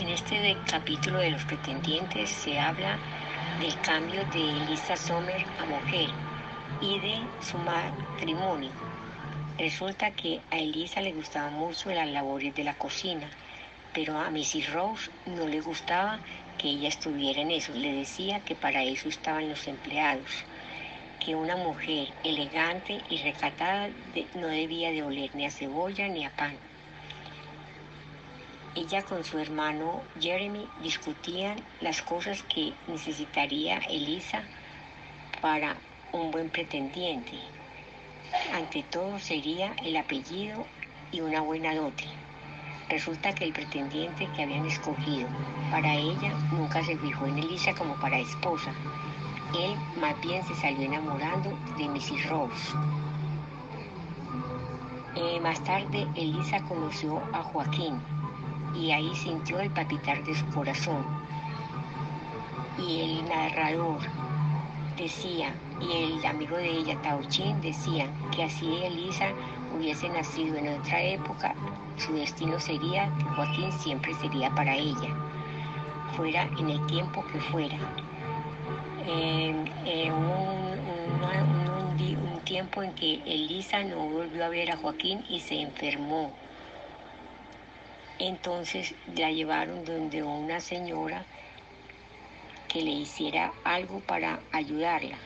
[0.00, 2.96] En este capítulo de los pretendientes se habla
[3.60, 6.10] del cambio de Elisa Sommer a mujer
[6.80, 8.70] y de su matrimonio.
[9.58, 13.28] Resulta que a Elisa le gustaba mucho las labores de la cocina,
[13.92, 14.72] pero a Mrs.
[14.72, 16.20] Rose no le gustaba
[16.58, 17.72] que ella estuviera en eso.
[17.72, 20.30] Le decía que para eso estaban los empleados,
[21.18, 23.88] que una mujer elegante y recatada
[24.36, 26.56] no debía de oler ni a cebolla ni a pan.
[28.80, 34.44] Ella con su hermano Jeremy discutían las cosas que necesitaría Elisa
[35.42, 35.74] para
[36.12, 37.40] un buen pretendiente.
[38.54, 40.64] Ante todo sería el apellido
[41.10, 42.04] y una buena dote.
[42.88, 45.26] Resulta que el pretendiente que habían escogido
[45.72, 48.72] para ella nunca se fijó en Elisa como para esposa.
[49.58, 52.28] Él más bien se salió enamorando de Mrs.
[52.28, 52.76] Rose.
[55.16, 58.00] Eh, más tarde Elisa conoció a Joaquín
[58.74, 61.04] y ahí sintió el palpitar de su corazón.
[62.78, 64.00] Y el narrador
[64.96, 69.32] decía, y el amigo de ella, Tauchín, decía que así Elisa
[69.76, 71.54] hubiese nacido en otra época,
[71.96, 75.14] su destino sería que Joaquín siempre sería para ella,
[76.16, 77.76] fuera en el tiempo que fuera.
[79.06, 79.68] En,
[80.12, 80.78] un,
[81.98, 86.32] un tiempo en que Elisa no volvió a ver a Joaquín y se enfermó.
[88.18, 91.24] Entonces la llevaron donde una señora
[92.68, 95.18] que le hiciera algo para ayudarla.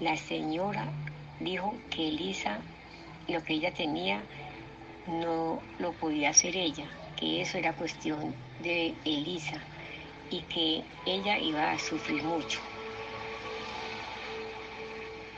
[0.00, 0.86] La señora
[1.40, 2.58] dijo que Elisa,
[3.28, 4.22] lo que ella tenía,
[5.06, 9.58] no lo podía hacer ella, que eso era cuestión de Elisa
[10.30, 12.60] y que ella iba a sufrir mucho.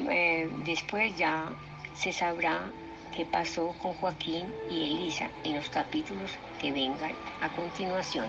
[0.08, 1.50] Eh, después ya
[1.94, 2.70] se sabrá
[3.14, 6.30] qué pasó con Joaquín y Elisa en los capítulos
[6.60, 8.26] que vengan a continuación.